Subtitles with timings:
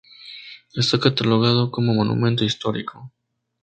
[0.73, 3.13] Está catalogado como monumento histórico.